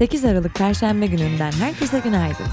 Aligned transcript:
8 0.00 0.24
Aralık 0.24 0.54
Perşembe 0.54 1.06
gününden 1.06 1.52
herkese 1.52 1.98
günaydın. 1.98 2.46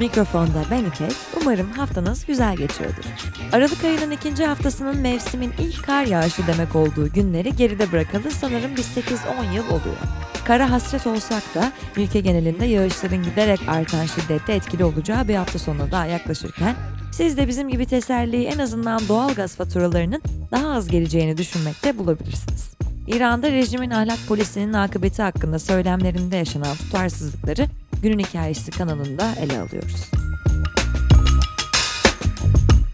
Mikrofonda 0.00 0.64
ben 0.70 0.84
İpek, 0.84 1.12
umarım 1.40 1.70
haftanız 1.70 2.26
güzel 2.26 2.56
geçiyordur. 2.56 3.04
Aralık 3.52 3.84
ayının 3.84 4.10
ikinci 4.10 4.44
haftasının 4.44 4.96
mevsimin 4.96 5.52
ilk 5.58 5.84
kar 5.84 6.04
yağışı 6.04 6.46
demek 6.46 6.76
olduğu 6.76 7.12
günleri 7.12 7.56
geride 7.56 7.92
bırakalı 7.92 8.30
sanırım 8.30 8.76
bir 8.76 8.82
8-10 8.82 9.54
yıl 9.54 9.66
oluyor. 9.66 9.96
Kara 10.44 10.70
hasret 10.70 11.06
olsak 11.06 11.42
da 11.54 11.72
ülke 11.96 12.20
genelinde 12.20 12.64
yağışların 12.64 13.22
giderek 13.22 13.60
artan 13.68 14.06
şiddette 14.06 14.52
etkili 14.52 14.84
olacağı 14.84 15.28
bir 15.28 15.34
hafta 15.34 15.58
sonuna 15.58 15.90
daha 15.90 16.06
yaklaşırken 16.06 16.76
siz 17.12 17.36
de 17.36 17.48
bizim 17.48 17.68
gibi 17.68 17.86
teselliyi 17.86 18.46
en 18.46 18.58
azından 18.58 19.00
doğal 19.08 19.34
gaz 19.34 19.56
faturalarının 19.56 20.22
daha 20.50 20.74
az 20.74 20.88
geleceğini 20.88 21.36
düşünmekte 21.36 21.98
bulabilirsiniz. 21.98 22.73
İran'da 23.06 23.50
rejimin 23.50 23.90
ahlak 23.90 24.18
polisinin 24.28 24.72
akıbeti 24.72 25.22
hakkında 25.22 25.58
söylemlerinde 25.58 26.36
yaşanan 26.36 26.76
tutarsızlıkları 26.76 27.66
Günün 28.02 28.18
Hikayesi 28.18 28.70
kanalında 28.70 29.34
ele 29.40 29.60
alıyoruz. 29.60 30.10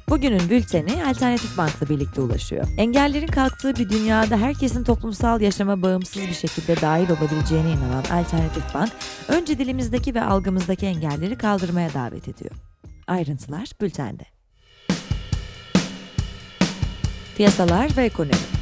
Bugünün 0.08 0.50
bülteni 0.50 1.04
Alternatif 1.04 1.58
Bank'la 1.58 1.88
birlikte 1.88 2.20
ulaşıyor. 2.20 2.66
Engellerin 2.78 3.26
kalktığı 3.26 3.76
bir 3.76 3.88
dünyada 3.88 4.36
herkesin 4.36 4.84
toplumsal 4.84 5.40
yaşama 5.40 5.82
bağımsız 5.82 6.22
bir 6.22 6.34
şekilde 6.34 6.80
dahil 6.80 7.10
olabileceğine 7.10 7.70
inanan 7.70 8.04
Alternatif 8.10 8.74
Bank, 8.74 8.92
önce 9.28 9.58
dilimizdeki 9.58 10.14
ve 10.14 10.22
algımızdaki 10.22 10.86
engelleri 10.86 11.38
kaldırmaya 11.38 11.94
davet 11.94 12.28
ediyor. 12.28 12.50
Ayrıntılar 13.06 13.68
bültende. 13.80 14.24
Piyasalar 17.36 17.96
ve 17.96 18.04
ekonomi 18.04 18.59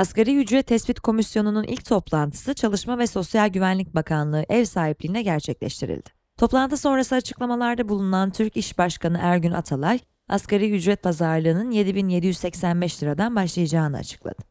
Asgari 0.00 0.36
Ücret 0.36 0.66
Tespit 0.66 1.00
Komisyonu'nun 1.00 1.64
ilk 1.64 1.84
toplantısı 1.84 2.54
Çalışma 2.54 2.98
ve 2.98 3.06
Sosyal 3.06 3.48
Güvenlik 3.48 3.94
Bakanlığı 3.94 4.44
ev 4.48 4.64
sahipliğine 4.64 5.22
gerçekleştirildi. 5.22 6.10
Toplantı 6.36 6.76
sonrası 6.76 7.14
açıklamalarda 7.14 7.88
bulunan 7.88 8.30
Türk 8.30 8.56
İş 8.56 8.78
Başkanı 8.78 9.18
Ergün 9.22 9.52
Atalay, 9.52 9.98
asgari 10.28 10.70
ücret 10.70 11.02
pazarlığının 11.02 11.70
7785 11.70 13.02
liradan 13.02 13.36
başlayacağını 13.36 13.96
açıkladı. 13.96 14.42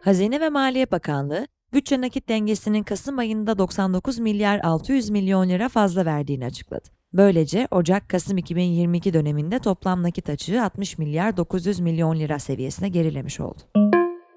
Hazine 0.00 0.40
ve 0.40 0.48
Maliye 0.48 0.90
Bakanlığı, 0.90 1.46
bütçe 1.72 2.00
nakit 2.00 2.28
dengesinin 2.28 2.82
Kasım 2.82 3.18
ayında 3.18 3.58
99 3.58 4.18
milyar 4.18 4.60
600 4.62 5.10
milyon 5.10 5.48
lira 5.48 5.68
fazla 5.68 6.06
verdiğini 6.06 6.44
açıkladı. 6.44 6.88
Böylece 7.12 7.68
Ocak-Kasım 7.70 8.38
2022 8.38 9.12
döneminde 9.14 9.58
toplam 9.58 10.02
nakit 10.02 10.30
açığı 10.30 10.62
60 10.62 10.98
milyar 10.98 11.36
900 11.36 11.80
milyon 11.80 12.18
lira 12.18 12.38
seviyesine 12.38 12.88
gerilemiş 12.88 13.40
oldu. 13.40 13.89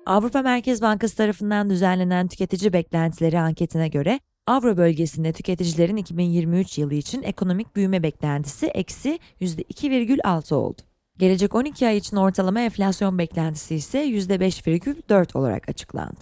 Avrupa 0.06 0.42
Merkez 0.42 0.82
Bankası 0.82 1.18
tarafından 1.18 1.70
düzenlenen 1.70 2.28
tüketici 2.28 2.74
beklentileri 2.74 3.40
anketine 3.40 3.88
göre 3.88 4.20
Avro 4.48 4.78
bölgesinde 4.78 5.34
tüketicilerin 5.34 5.96
2023 5.96 6.78
yılı 6.78 6.94
için 6.94 7.24
ekonomik 7.24 7.76
büyüme 7.76 8.04
beklentisi 8.04 8.66
eksi 8.66 9.20
%2,6 9.42 10.54
oldu. 10.54 10.82
Gelecek 11.18 11.56
12 11.56 11.88
ay 11.88 11.98
için 11.98 12.18
ortalama 12.18 12.60
enflasyon 12.60 13.18
beklentisi 13.18 13.76
ise 13.76 14.06
%5,4 14.06 15.38
olarak 15.38 15.70
açıklandı. 15.70 16.20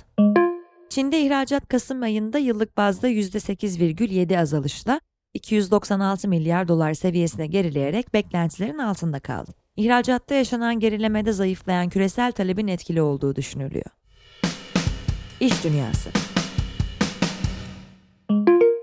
Çin'de 0.89 1.21
ihracat 1.21 1.67
Kasım 1.67 2.01
ayında 2.01 2.37
yıllık 2.37 2.77
bazda 2.77 3.09
%8,7 3.09 4.39
azalışla 4.39 5.01
296 5.33 6.27
milyar 6.27 6.67
dolar 6.67 6.93
seviyesine 6.93 7.47
gerileyerek 7.47 8.13
beklentilerin 8.13 8.77
altında 8.77 9.19
kaldı. 9.19 9.60
İhracatta 9.75 10.35
yaşanan 10.35 10.79
gerilemede 10.79 11.33
zayıflayan 11.33 11.89
küresel 11.89 12.31
talebin 12.31 12.67
etkili 12.67 13.01
olduğu 13.01 13.35
düşünülüyor. 13.35 13.85
İş 15.39 15.63
Dünyası 15.63 16.09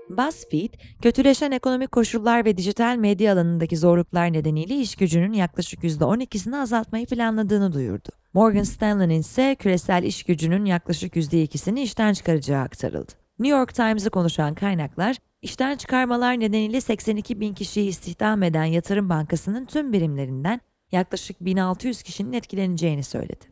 BuzzFeed, 0.09 0.73
kötüleşen 1.01 1.51
ekonomik 1.51 1.91
koşullar 1.91 2.45
ve 2.45 2.57
dijital 2.57 2.97
medya 2.97 3.33
alanındaki 3.33 3.77
zorluklar 3.77 4.33
nedeniyle 4.33 4.75
iş 4.75 4.95
gücünün 4.95 5.33
yaklaşık 5.33 5.83
%12'sini 5.83 6.57
azaltmayı 6.57 7.05
planladığını 7.05 7.73
duyurdu. 7.73 8.09
Morgan 8.33 8.63
Stanley'nin 8.63 9.19
ise 9.19 9.55
küresel 9.59 10.03
iş 10.03 10.23
gücünün 10.23 10.65
yaklaşık 10.65 11.15
%2'sini 11.15 11.79
işten 11.79 12.13
çıkaracağı 12.13 12.61
aktarıldı. 12.61 13.11
New 13.39 13.57
York 13.57 13.75
Times'ı 13.75 14.09
konuşan 14.09 14.55
kaynaklar, 14.55 15.17
işten 15.41 15.77
çıkarmalar 15.77 16.39
nedeniyle 16.39 16.81
82 16.81 17.39
bin 17.39 17.53
kişiyi 17.53 17.89
istihdam 17.89 18.43
eden 18.43 18.65
Yatırım 18.65 19.09
Bankası'nın 19.09 19.65
tüm 19.65 19.93
birimlerinden 19.93 20.61
yaklaşık 20.91 21.45
1600 21.45 22.03
kişinin 22.03 22.33
etkileneceğini 22.33 23.03
söyledi. 23.03 23.45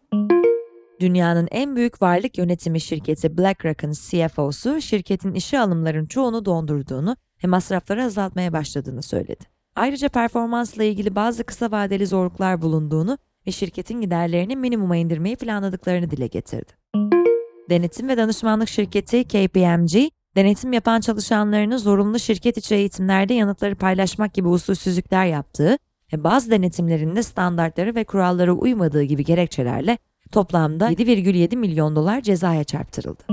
Dünyanın 1.00 1.48
en 1.52 1.76
büyük 1.76 2.02
varlık 2.02 2.38
yönetimi 2.38 2.82
şirketi 2.82 3.38
BlackRock'ın 3.38 3.92
CFO'su 3.92 4.82
şirketin 4.82 5.34
işe 5.34 5.60
alımların 5.60 6.06
çoğunu 6.06 6.46
dondurduğunu 6.46 7.18
ve 7.44 7.48
masrafları 7.48 8.04
azaltmaya 8.04 8.54
başladığını 8.54 9.02
söyledi. 9.02 9.44
Ayrıca 9.76 10.10
performansla 10.10 10.84
ilgili 10.84 11.16
bazı 11.16 11.44
kısa 11.44 11.72
vadeli 11.72 12.08
zorluklar 12.08 12.62
bulunduğunu 12.62 13.18
ve 13.48 13.52
şirketin 13.52 14.02
giderlerini 14.02 14.56
minimuma 14.56 14.96
indirmeyi 14.96 15.36
planladıklarını 15.36 16.12
dile 16.12 16.28
getirdi. 16.28 16.72
Denetim 17.70 18.08
ve 18.08 18.18
danışmanlık 18.18 18.70
şirketi 18.70 19.24
KPMG, 19.24 20.10
denetim 20.36 20.74
yapan 20.74 21.02
çalışanlarını 21.02 21.80
zorunlu 21.80 22.20
şirket 22.20 22.58
içi 22.58 22.76
eğitimlerde 22.76 23.34
yanıtları 23.34 23.76
paylaşmak 23.76 24.34
gibi 24.34 24.48
usulsüzlükler 24.48 25.26
yaptığı 25.26 25.78
ve 26.14 26.24
bazı 26.24 26.52
denetimlerinde 26.52 27.24
standartları 27.24 27.96
ve 27.96 28.04
kurallara 28.04 28.54
uymadığı 28.54 29.04
gibi 29.04 29.26
gerekçelerle 29.26 29.98
toplamda 30.32 30.92
7,7 30.92 31.56
milyon 31.56 31.96
dolar 31.96 32.22
cezaya 32.22 32.64
çarptırıldı. 32.64 33.24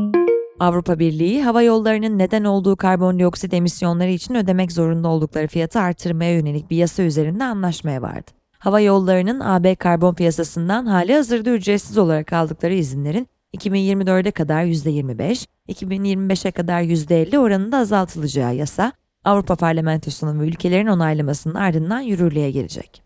Avrupa 0.61 0.99
Birliği, 0.99 1.43
hava 1.43 1.63
yollarının 1.63 2.19
neden 2.19 2.45
olduğu 2.45 2.77
karbondioksit 2.77 3.55
emisyonları 3.55 4.11
için 4.11 4.35
ödemek 4.35 4.73
zorunda 4.73 5.09
oldukları 5.09 5.47
fiyatı 5.47 5.81
artırmaya 5.81 6.33
yönelik 6.33 6.71
bir 6.71 6.77
yasa 6.77 7.03
üzerinde 7.03 7.45
anlaşmaya 7.45 8.03
vardı. 8.03 8.31
Hava 8.59 8.81
yollarının 8.81 9.41
AB 9.41 9.75
karbon 9.75 10.15
piyasasından 10.15 10.87
hali 10.87 11.15
hazırda 11.15 11.51
ücretsiz 11.51 11.99
olarak 11.99 12.33
aldıkları 12.33 12.75
izinlerin 12.75 13.29
2024'e 13.57 14.31
kadar 14.31 14.65
%25, 14.65 15.47
2025'e 15.69 16.51
kadar 16.51 16.83
%50 16.83 17.39
oranında 17.39 17.79
azaltılacağı 17.79 18.55
yasa, 18.55 18.93
Avrupa 19.25 19.57
Parlamentosu'nun 19.57 20.41
ve 20.41 20.49
ülkelerin 20.49 20.87
onaylamasının 20.87 21.55
ardından 21.55 22.01
yürürlüğe 22.01 22.51
girecek. 22.51 23.03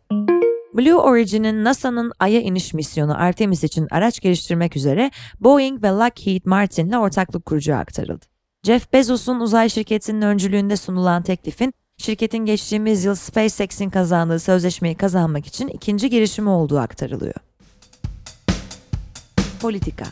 Blue 0.74 0.94
Origin'in 0.94 1.64
NASA'nın 1.64 2.12
Ay'a 2.18 2.40
iniş 2.40 2.74
misyonu 2.74 3.22
Artemis 3.22 3.64
için 3.64 3.88
araç 3.90 4.20
geliştirmek 4.20 4.76
üzere 4.76 5.10
Boeing 5.40 5.82
ve 5.82 5.88
Lockheed 5.88 6.42
Martin'le 6.44 6.92
ortaklık 6.92 7.46
kuracağı 7.46 7.78
aktarıldı. 7.78 8.26
Jeff 8.62 8.92
Bezos'un 8.92 9.40
uzay 9.40 9.68
şirketinin 9.68 10.22
öncülüğünde 10.22 10.76
sunulan 10.76 11.22
teklifin, 11.22 11.74
şirketin 11.96 12.38
geçtiğimiz 12.38 13.04
yıl 13.04 13.14
SpaceX'in 13.14 13.90
kazandığı 13.90 14.40
sözleşmeyi 14.40 14.94
kazanmak 14.94 15.46
için 15.46 15.68
ikinci 15.68 16.10
girişimi 16.10 16.48
olduğu 16.48 16.78
aktarılıyor. 16.78 17.34
Politika 19.60 20.04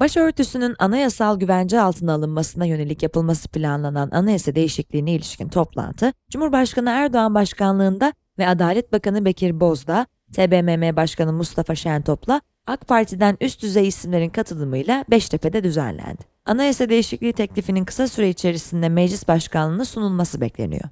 Başörtüsünün 0.00 0.76
anayasal 0.78 1.38
güvence 1.38 1.80
altına 1.80 2.14
alınmasına 2.14 2.64
yönelik 2.64 3.02
yapılması 3.02 3.48
planlanan 3.48 4.10
anayasa 4.10 4.54
değişikliğine 4.54 5.12
ilişkin 5.12 5.48
toplantı, 5.48 6.12
Cumhurbaşkanı 6.30 6.90
Erdoğan 6.90 7.34
başkanlığında 7.34 8.12
ve 8.38 8.48
Adalet 8.48 8.92
Bakanı 8.92 9.24
Bekir 9.24 9.60
Bozdağ, 9.60 10.06
TBMM 10.32 10.96
Başkanı 10.96 11.32
Mustafa 11.32 11.74
Şentop'la 11.74 12.40
AK 12.66 12.88
Parti'den 12.88 13.36
üst 13.40 13.62
düzey 13.62 13.88
isimlerin 13.88 14.30
katılımıyla 14.30 15.04
Beştepe'de 15.10 15.64
düzenlendi. 15.64 16.22
Anayasa 16.44 16.88
değişikliği 16.88 17.32
teklifinin 17.32 17.84
kısa 17.84 18.08
süre 18.08 18.28
içerisinde 18.28 18.88
meclis 18.88 19.28
başkanlığına 19.28 19.84
sunulması 19.84 20.40
bekleniyor. 20.40 20.84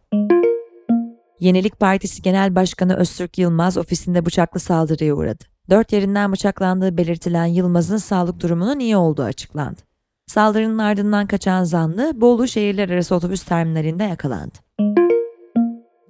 Yenilik 1.41 1.81
Partisi 1.81 2.23
Genel 2.23 2.55
Başkanı 2.55 2.97
Öztürk 2.97 3.39
Yılmaz 3.39 3.77
ofisinde 3.77 4.27
bıçaklı 4.27 4.61
saldırıya 4.61 5.15
uğradı. 5.15 5.58
Dört 5.71 5.93
yerinden 5.93 6.33
bıçaklandığı 6.33 6.97
belirtilen 6.97 7.47
Yılmaz'ın 7.47 7.97
sağlık 7.97 8.41
durumunun 8.41 8.79
iyi 8.79 8.97
olduğu 8.97 9.23
açıklandı. 9.23 9.81
Saldırının 10.27 10.79
ardından 10.79 11.27
kaçan 11.27 11.65
zanlı 11.65 12.21
Bolu 12.21 12.49
şehirler 12.49 12.89
arası 12.89 13.15
otobüs 13.15 13.43
terminalinde 13.43 14.05
yakalandı. 14.05 14.59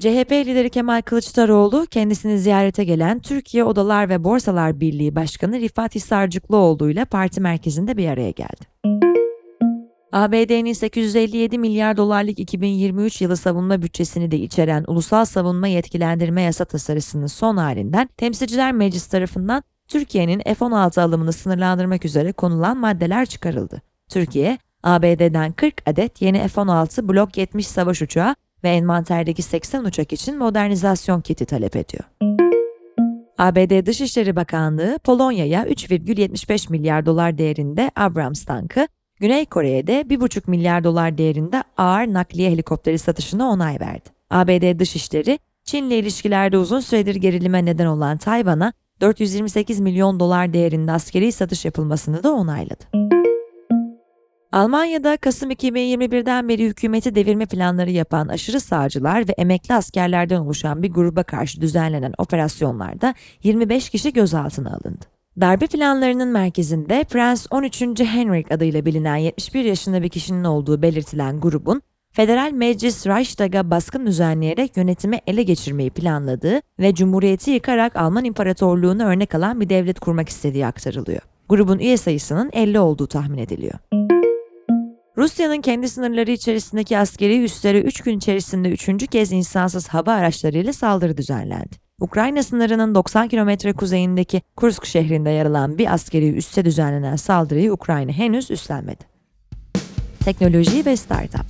CHP 0.00 0.32
lideri 0.32 0.70
Kemal 0.70 1.02
Kılıçdaroğlu 1.02 1.87
kendisini 1.90 2.38
ziyarete 2.38 2.84
gelen 2.84 3.19
Türkiye 3.19 3.64
Odalar 3.64 4.08
ve 4.08 4.25
Borsalar 4.25 4.81
Birliği 4.81 5.16
Başkanı 5.16 5.60
Rifat 5.60 5.94
Hisarcıklıoğlu 5.94 6.90
ile 6.90 7.05
parti 7.05 7.40
merkezinde 7.40 7.96
bir 7.96 8.08
araya 8.08 8.31
geldi. 8.31 8.98
ABD'nin 10.12 10.72
857 10.72 11.58
milyar 11.58 11.96
dolarlık 11.96 12.38
2023 12.38 13.20
yılı 13.20 13.37
savunma 13.37 13.82
bütçesini 13.82 14.31
de 14.31 14.37
içeren 14.37 14.84
Ulusal 14.87 15.25
Savunma 15.25 15.69
Yetkilendirme 15.69 16.43
Yasa 16.43 16.64
tasarısının 16.64 17.26
son 17.26 17.56
halinden 17.56 18.08
Temsilciler 18.16 18.72
Meclisi 18.72 19.10
tarafından 19.10 19.62
Türkiye'nin 19.88 20.40
F-16 20.40 21.00
alımını 21.00 21.32
sınırlandırmak 21.32 22.05
üzere 22.05 22.32
konulan 22.32 22.76
maddeler 22.76 23.26
çıkarıldı. 23.26 23.82
Türkiye, 24.08 24.58
ABD'den 24.82 25.52
40 25.52 25.75
adet 25.87 26.22
yeni 26.22 26.49
F-16 26.49 27.08
Blok 27.08 27.37
70 27.37 27.66
savaş 27.66 28.02
uçağı 28.02 28.34
ve 28.64 28.69
envanterdeki 28.69 29.43
80 29.43 29.84
uçak 29.84 30.12
için 30.12 30.38
modernizasyon 30.38 31.20
kiti 31.20 31.46
talep 31.46 31.76
ediyor. 31.76 32.05
ABD 33.38 33.87
Dışişleri 33.87 34.37
Bakanlığı 34.37 34.99
Polonya'ya 35.05 35.64
3,75 35.64 36.70
milyar 36.72 37.06
dolar 37.06 37.38
değerinde 37.38 37.90
Abrams 37.96 38.44
tankı, 38.44 38.88
Güney 39.20 39.47
Kore'ye 39.47 39.87
de 39.87 40.00
1,5 40.00 40.50
milyar 40.50 40.85
dolar 40.85 41.19
değerinde 41.19 41.62
ağır 41.76 42.06
nakliye 42.06 42.50
helikopteri 42.50 42.99
satışına 42.99 43.49
onay 43.49 43.81
verdi. 43.81 44.09
ABD 44.31 44.79
Dışişleri, 44.79 45.38
Çin'le 45.65 45.91
ilişkilerde 45.91 46.59
uzun 46.59 46.81
süredir 46.81 47.15
gerilime 47.15 47.65
neden 47.65 47.87
olan 47.87 48.19
Tayvan'a 48.19 48.73
428 49.00 49.81
milyon 49.81 50.20
dolar 50.20 50.53
değerinde 50.53 50.93
askeri 50.93 51.32
satış 51.32 51.65
yapılmasını 51.65 52.23
da 52.23 52.32
onayladı. 52.32 52.85
Almanya'da 54.53 55.17
Kasım 55.17 55.50
2021'den 55.50 56.49
beri 56.49 56.67
hükümeti 56.67 57.15
devirme 57.15 57.47
planları 57.47 57.91
yapan 57.91 58.29
aşırı 58.29 58.61
sağcılar 58.61 59.29
ve 59.29 59.32
emekli 59.32 59.75
askerlerden 59.75 60.41
oluşan 60.41 60.82
bir 60.82 60.93
gruba 60.93 61.23
karşı 61.23 61.61
düzenlenen 61.61 62.15
operasyonlarda 62.19 63.15
25 63.43 63.91
kişi 63.91 64.12
gözaltına 64.12 64.70
alındı. 64.70 65.18
Darbe 65.40 65.67
planlarının 65.67 66.29
merkezinde 66.29 67.05
Prens 67.05 67.46
13. 67.50 67.82
Henrik 68.00 68.52
adıyla 68.52 68.85
bilinen 68.85 69.17
71 69.17 69.64
yaşında 69.64 70.02
bir 70.02 70.08
kişinin 70.08 70.44
olduğu 70.44 70.82
belirtilen 70.82 71.40
grubun 71.40 71.82
Federal 72.12 72.52
Meclis 72.52 73.06
Reichstag'a 73.06 73.70
baskın 73.70 74.06
düzenleyerek 74.06 74.76
yönetimi 74.76 75.20
ele 75.26 75.43
geçirmeyi 75.43 75.90
planladığı 75.90 76.61
ve 76.79 76.94
Cumhuriyeti 76.94 77.50
yıkarak 77.50 77.96
Alman 77.96 78.25
İmparatorluğunu 78.25 79.05
örnek 79.05 79.35
alan 79.35 79.61
bir 79.61 79.69
devlet 79.69 80.00
kurmak 80.00 80.29
istediği 80.29 80.67
aktarılıyor. 80.67 81.20
Grubun 81.49 81.79
üye 81.79 81.96
sayısının 81.96 82.50
50 82.52 82.79
olduğu 82.79 83.06
tahmin 83.06 83.38
ediliyor. 83.38 83.79
Rusya'nın 85.17 85.61
kendi 85.61 85.88
sınırları 85.88 86.31
içerisindeki 86.31 86.99
askeri 86.99 87.44
üslere 87.44 87.81
3 87.81 88.00
gün 88.00 88.19
içerisinde 88.19 88.70
3. 88.70 89.06
kez 89.11 89.32
insansız 89.32 89.88
hava 89.88 90.12
araçlarıyla 90.12 90.73
saldırı 90.73 91.17
düzenlendi. 91.17 91.88
Ukrayna 92.00 92.43
sınırının 92.43 92.95
90 92.95 93.29
kilometre 93.29 93.73
kuzeyindeki 93.73 94.43
Kursk 94.56 94.87
şehrinde 94.87 95.31
yer 95.31 95.47
alan 95.47 95.79
bir 95.79 95.95
askeri 95.95 96.37
üsse 96.37 96.65
düzenlenen 96.65 97.17
saldırıyı 97.17 97.73
Ukrayna 97.73 98.12
henüz 98.12 98.50
üstlenmedi. 98.50 99.05
Teknoloji 100.25 100.87
ve 100.87 100.97
Startup 100.97 101.47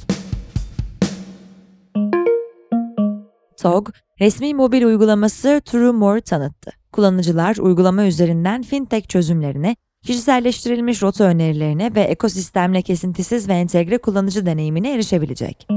TOG, 3.63 3.91
resmi 4.21 4.55
mobil 4.55 4.83
uygulaması 4.83 5.61
TrueMore 5.65 6.21
tanıttı. 6.21 6.71
Kullanıcılar 6.93 7.57
uygulama 7.57 8.05
üzerinden 8.05 8.63
fintech 8.63 9.09
çözümlerine, 9.09 9.77
kişiselleştirilmiş 10.03 11.03
rota 11.03 11.25
önerilerine 11.25 11.95
ve 11.95 12.01
ekosistemle 12.01 12.83
kesintisiz 12.83 13.49
ve 13.49 13.53
entegre 13.53 13.99
kullanıcı 13.99 14.47
deneyimine 14.47 14.95
erişebilecek. 14.95 15.69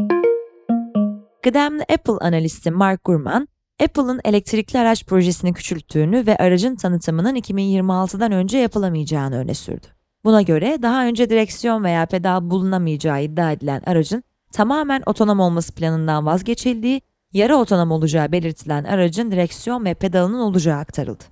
Kıdemli 1.44 1.82
Apple 1.82 2.18
analisti 2.22 2.72
Mark 2.72 3.04
Gurman, 3.04 3.48
Apple'ın 3.82 4.22
elektrikli 4.26 4.80
araç 4.80 5.06
projesini 5.06 5.54
küçülttüğünü 5.54 6.28
ve 6.28 6.38
aracın 6.38 6.76
tanıtımının 6.76 7.36
2026'dan 7.36 8.32
önce 8.32 8.58
yapılamayacağını 8.58 9.38
öne 9.38 9.54
sürdü. 9.54 9.88
Buna 10.24 10.42
göre 10.42 10.78
daha 10.82 11.06
önce 11.06 11.30
direksiyon 11.30 11.84
veya 11.84 12.06
pedal 12.06 12.50
bulunamayacağı 12.50 13.24
iddia 13.24 13.52
edilen 13.52 13.82
aracın 13.86 14.24
tamamen 14.54 15.04
otonom 15.06 15.40
olması 15.40 15.76
planından 15.76 16.26
vazgeçildiği, 16.26 17.02
yarı 17.34 17.56
otonom 17.56 17.92
olacağı 17.92 18.32
belirtilen 18.32 18.84
aracın 18.84 19.32
direksiyon 19.32 19.86
ve 19.86 19.94
pedalının 19.94 20.40
olacağı 20.40 20.78
aktarıldı. 20.78 21.24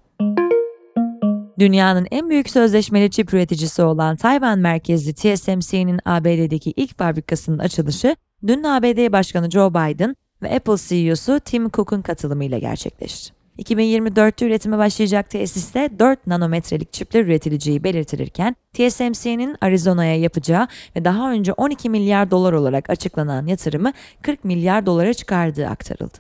Dünyanın 1.60 2.08
en 2.12 2.30
büyük 2.30 2.50
sözleşmeli 2.50 3.12
çip 3.12 3.34
üreticisi 3.34 3.82
olan 3.82 4.16
Tayvan 4.16 4.60
merkezli 4.60 5.14
TSMC'nin 5.14 6.00
ABD'deki 6.06 6.72
ilk 6.72 6.98
fabrikasının 6.98 7.60
açılışı, 7.60 8.16
dün 8.48 8.64
ABD 8.64 9.12
Başkanı 9.12 9.52
Joe 9.52 9.70
Biden 9.70 10.16
ve 10.44 10.56
Apple 10.56 10.78
CEO'su 10.78 11.40
Tim 11.40 11.70
Cook'un 11.70 12.02
katılımıyla 12.02 12.60
gerçekleşti. 12.60 13.40
2024'te 13.60 14.46
üretime 14.46 14.78
başlayacak 14.78 15.30
tesiste 15.30 15.90
4 16.00 16.28
nanometrelik 16.28 16.94
çipler 16.94 17.24
üretileceği 17.24 17.84
belirtilirken, 17.84 18.56
TSMC'nin 18.74 19.56
Arizona'ya 19.62 20.16
yapacağı 20.16 20.68
ve 20.96 21.06
daha 21.06 21.32
önce 21.32 21.54
12 21.54 21.90
milyar 21.90 22.32
dolar 22.32 22.54
olarak 22.54 22.90
açıklanan 22.90 23.48
yatırımı 23.48 23.94
40 24.22 24.44
milyar 24.44 24.86
dolara 24.86 25.14
çıkardığı 25.14 25.68
aktarıldı. 25.68 26.18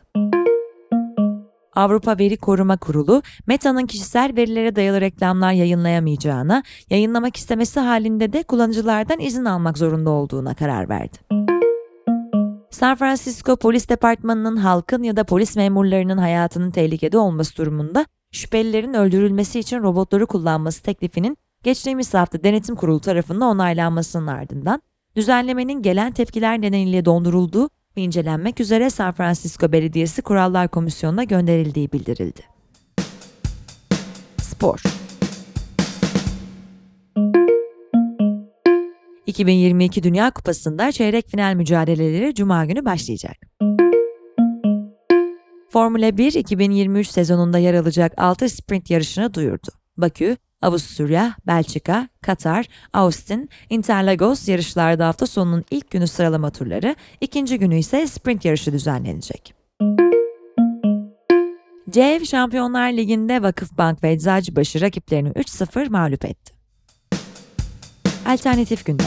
Avrupa 1.75 2.17
Veri 2.19 2.37
Koruma 2.37 2.77
Kurulu, 2.77 3.21
Meta'nın 3.47 3.85
kişisel 3.85 4.33
verilere 4.37 4.75
dayalı 4.75 5.01
reklamlar 5.01 5.51
yayınlayamayacağına, 5.51 6.63
yayınlamak 6.89 7.35
istemesi 7.37 7.79
halinde 7.79 8.33
de 8.33 8.43
kullanıcılardan 8.43 9.19
izin 9.19 9.45
almak 9.45 9.77
zorunda 9.77 10.09
olduğuna 10.09 10.53
karar 10.53 10.89
verdi. 10.89 11.48
San 12.79 12.95
Francisco 12.95 13.55
Polis 13.55 13.89
Departmanı'nın 13.89 14.57
halkın 14.57 15.03
ya 15.03 15.15
da 15.15 15.23
polis 15.23 15.55
memurlarının 15.55 16.17
hayatının 16.17 16.71
tehlikede 16.71 17.17
olması 17.17 17.57
durumunda 17.57 18.05
şüphelilerin 18.31 18.93
öldürülmesi 18.93 19.59
için 19.59 19.79
robotları 19.79 20.25
kullanması 20.25 20.83
teklifinin 20.83 21.37
geçtiğimiz 21.63 22.13
hafta 22.13 22.43
denetim 22.43 22.75
kurulu 22.75 22.99
tarafından 22.99 23.49
onaylanmasının 23.49 24.27
ardından 24.27 24.81
düzenlemenin 25.15 25.81
gelen 25.81 26.11
tepkiler 26.11 26.61
nedeniyle 26.61 27.05
dondurulduğu 27.05 27.69
ve 27.97 28.01
incelenmek 28.01 28.59
üzere 28.59 28.89
San 28.89 29.13
Francisco 29.13 29.71
Belediyesi 29.71 30.21
Kurallar 30.21 30.67
Komisyonu'na 30.67 31.23
gönderildiği 31.23 31.91
bildirildi. 31.91 32.41
Spor 34.41 34.83
2022 39.29 40.03
Dünya 40.03 40.31
Kupası'nda 40.31 40.91
çeyrek 40.91 41.29
final 41.29 41.53
mücadeleleri 41.53 42.35
Cuma 42.35 42.65
günü 42.65 42.85
başlayacak. 42.85 43.37
Formula 45.69 46.17
1 46.17 46.33
2023 46.33 47.07
sezonunda 47.07 47.57
yer 47.57 47.73
alacak 47.73 48.13
6 48.17 48.49
sprint 48.49 48.89
yarışını 48.89 49.33
duyurdu. 49.33 49.67
Bakü, 49.97 50.37
Avusturya, 50.61 51.35
Belçika, 51.47 52.09
Katar, 52.21 52.65
Austin, 52.93 53.49
Interlagos 53.69 54.47
yarışlarda 54.47 55.07
hafta 55.07 55.27
sonunun 55.27 55.65
ilk 55.71 55.91
günü 55.91 56.07
sıralama 56.07 56.49
turları, 56.49 56.95
ikinci 57.21 57.59
günü 57.59 57.77
ise 57.77 58.07
sprint 58.07 58.45
yarışı 58.45 58.73
düzenlenecek. 58.73 59.53
CEV 61.89 62.23
Şampiyonlar 62.23 62.91
Ligi'nde 62.91 63.41
Vakıfbank 63.41 64.03
ve 64.03 64.11
Eczacıbaşı 64.11 64.81
rakiplerini 64.81 65.29
3-0 65.29 65.89
mağlup 65.89 66.25
etti. 66.25 66.58
Alternatif 68.29 68.85
gündem. 68.85 69.05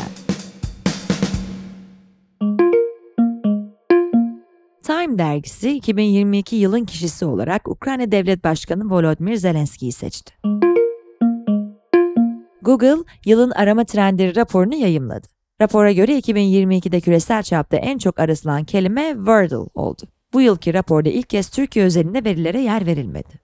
Time 4.83 5.19
dergisi 5.19 5.71
2022 5.71 6.57
yılın 6.57 6.85
kişisi 6.85 7.25
olarak 7.25 7.69
Ukrayna 7.69 8.13
Devlet 8.13 8.45
Başkanı 8.45 8.91
Volodymyr 8.91 9.37
Zelenski'yi 9.37 9.93
seçti. 9.93 10.35
Google, 12.63 13.03
yılın 13.25 13.51
arama 13.51 13.85
trendleri 13.85 14.37
raporunu 14.37 14.75
yayımladı. 14.75 15.27
Rapora 15.61 15.93
göre 15.93 16.19
2022'de 16.19 17.01
küresel 17.01 17.43
çapta 17.43 17.77
en 17.77 17.99
çok 17.99 18.21
arasılan 18.21 18.65
kelime 18.65 19.13
Wordle 19.17 19.71
oldu. 19.75 20.03
Bu 20.33 20.41
yılki 20.41 20.75
raporda 20.75 21.09
ilk 21.09 21.29
kez 21.29 21.49
Türkiye 21.49 21.85
özelinde 21.85 22.25
verilere 22.25 22.61
yer 22.61 22.87
verilmedi. 22.87 23.43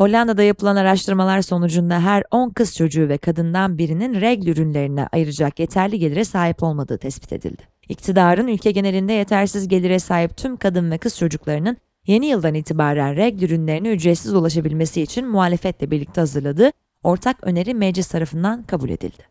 Hollanda'da 0.00 0.42
yapılan 0.42 0.76
araştırmalar 0.76 1.42
sonucunda 1.42 2.00
her 2.00 2.24
10 2.30 2.50
kız 2.50 2.76
çocuğu 2.76 3.08
ve 3.08 3.18
kadından 3.18 3.78
birinin 3.78 4.20
regl 4.20 4.46
ürünlerine 4.46 5.06
ayıracak 5.12 5.58
yeterli 5.58 5.98
gelire 5.98 6.24
sahip 6.24 6.62
olmadığı 6.62 6.98
tespit 6.98 7.32
edildi. 7.32 7.62
İktidarın 7.88 8.48
ülke 8.48 8.70
genelinde 8.70 9.12
yetersiz 9.12 9.68
gelire 9.68 9.98
sahip 9.98 10.36
tüm 10.36 10.56
kadın 10.56 10.90
ve 10.90 10.98
kız 10.98 11.18
çocuklarının 11.18 11.76
yeni 12.06 12.26
yıldan 12.26 12.54
itibaren 12.54 13.16
regl 13.16 13.42
ürünlerine 13.42 13.88
ücretsiz 13.88 14.34
ulaşabilmesi 14.34 15.02
için 15.02 15.28
muhalefetle 15.28 15.90
birlikte 15.90 16.20
hazırladığı 16.20 16.70
ortak 17.02 17.36
öneri 17.42 17.74
meclis 17.74 18.08
tarafından 18.08 18.62
kabul 18.62 18.90
edildi. 18.90 19.22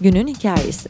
Günün 0.00 0.26
hikayesi 0.26 0.88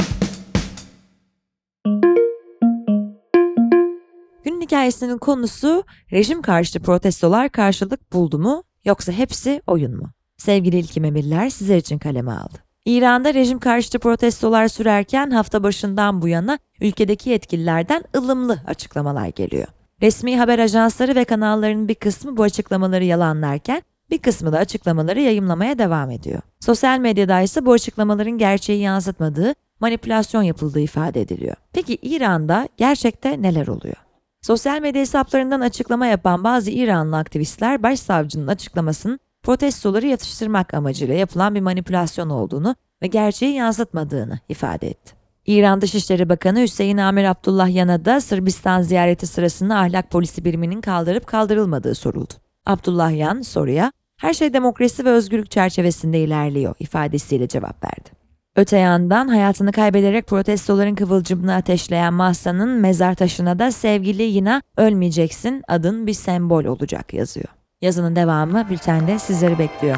hikayesinin 4.67 5.19
konusu 5.19 5.85
rejim 6.13 6.43
karşıtı 6.43 6.81
protestolar 6.81 7.49
karşılık 7.49 8.13
buldu 8.13 8.39
mu 8.39 8.63
yoksa 8.85 9.13
hepsi 9.13 9.63
oyun 9.67 9.97
mu? 9.97 10.11
Sevgili 10.37 10.79
İlkim 10.79 11.05
Emirler 11.05 11.51
sizler 11.51 11.77
için 11.77 11.99
kaleme 11.99 12.33
aldı. 12.33 12.59
İran'da 12.85 13.35
rejim 13.35 13.59
karşıtı 13.59 13.99
protestolar 13.99 14.69
sürerken 14.69 15.31
hafta 15.31 15.63
başından 15.63 16.23
bu 16.23 16.29
yana 16.29 16.59
ülkedeki 16.81 17.31
yetkililerden 17.31 18.05
ılımlı 18.17 18.61
açıklamalar 18.67 19.27
geliyor. 19.27 19.67
Resmi 20.03 20.39
haber 20.39 20.59
ajansları 20.59 21.15
ve 21.15 21.25
kanalların 21.25 21.89
bir 21.89 21.95
kısmı 21.95 22.37
bu 22.37 22.43
açıklamaları 22.43 23.05
yalanlarken 23.05 23.83
bir 24.11 24.19
kısmı 24.19 24.53
da 24.53 24.59
açıklamaları 24.59 25.21
yayımlamaya 25.21 25.79
devam 25.79 26.11
ediyor. 26.11 26.41
Sosyal 26.61 26.99
medyada 26.99 27.41
ise 27.41 27.67
bu 27.67 27.73
açıklamaların 27.73 28.39
gerçeği 28.39 28.83
yansıtmadığı, 28.83 29.55
manipülasyon 29.81 30.43
yapıldığı 30.43 30.81
ifade 30.81 31.21
ediliyor. 31.21 31.57
Peki 31.73 31.99
İran'da 32.03 32.69
gerçekte 32.77 33.43
neler 33.43 33.67
oluyor? 33.67 34.06
Sosyal 34.47 34.81
medya 34.81 35.01
hesaplarından 35.01 35.61
açıklama 35.61 36.07
yapan 36.07 36.45
bazı 36.45 36.71
İranlı 36.71 37.17
aktivistler 37.17 37.83
başsavcının 37.83 38.47
açıklamasının 38.47 39.21
protestoları 39.43 40.07
yatıştırmak 40.07 40.75
amacıyla 40.75 41.15
yapılan 41.15 41.55
bir 41.55 41.61
manipülasyon 41.61 42.31
olduğunu 42.31 42.77
ve 43.03 43.07
gerçeği 43.07 43.55
yansıtmadığını 43.55 44.39
ifade 44.49 44.89
etti. 44.89 45.15
İran 45.47 45.81
Dışişleri 45.81 46.29
Bakanı 46.29 46.61
Hüseyin 46.61 46.99
Amir 46.99 47.25
Abdullahyan'a 47.25 48.05
da 48.05 48.21
Sırbistan 48.21 48.83
ziyareti 48.83 49.27
sırasında 49.27 49.79
ahlak 49.79 50.11
polisi 50.11 50.45
biriminin 50.45 50.81
kaldırıp 50.81 51.27
kaldırılmadığı 51.27 51.95
soruldu. 51.95 52.33
Abdullahyan 52.67 53.41
soruya 53.41 53.93
her 54.17 54.35
şey 54.35 54.53
demokrasi 54.53 55.05
ve 55.05 55.11
özgürlük 55.11 55.51
çerçevesinde 55.51 56.21
ilerliyor 56.21 56.75
ifadesiyle 56.79 57.49
cevap 57.49 57.85
verdi. 57.85 58.16
Öte 58.57 58.77
yandan 58.77 59.29
hayatını 59.29 59.73
kaybederek 59.73 60.27
protestoların 60.27 60.95
kıvılcımını 60.95 61.55
ateşleyen 61.55 62.15
Mahsa'nın 62.15 62.69
mezar 62.69 63.15
taşına 63.15 63.59
da 63.59 63.73
sevgili 63.73 64.23
Yina 64.23 64.63
ölmeyeceksin 64.77 65.63
adın 65.69 66.07
bir 66.07 66.13
sembol 66.13 66.65
olacak 66.65 67.15
yazıyor. 67.15 67.49
Yazının 67.83 68.17
devamı 68.17 68.71
bültende 68.71 69.19
sizleri 69.19 69.59
bekliyor. 69.59 69.97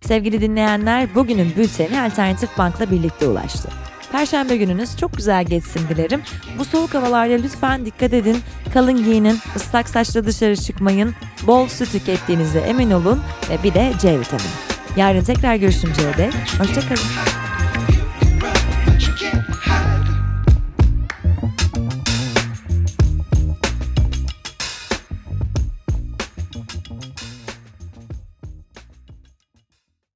Sevgili 0.00 0.40
dinleyenler, 0.40 1.14
bugünün 1.14 1.52
bülteni 1.56 2.00
Alternatif 2.00 2.58
Bank'la 2.58 2.90
birlikte 2.90 3.28
ulaştı. 3.28 3.68
Perşembe 4.12 4.56
gününüz 4.56 4.96
çok 4.96 5.16
güzel 5.16 5.44
geçsin 5.44 5.88
dilerim. 5.88 6.22
Bu 6.58 6.64
soğuk 6.64 6.94
havalarda 6.94 7.34
lütfen 7.34 7.86
dikkat 7.86 8.12
edin. 8.12 8.38
Kalın 8.74 9.04
giyinin, 9.04 9.38
ıslak 9.56 9.88
saçla 9.88 10.26
dışarı 10.26 10.56
çıkmayın. 10.56 11.14
Bol 11.46 11.68
su 11.68 11.86
tükettiğinize 11.86 12.58
emin 12.58 12.90
olun 12.90 13.22
ve 13.50 13.62
bir 13.62 13.74
de 13.74 13.92
C 14.00 14.20
vitamini. 14.20 14.48
Yarın 14.96 15.24
tekrar 15.24 15.56
görüşünceye 15.56 16.16
dek 16.16 16.34
hoşçakalın. 16.58 17.37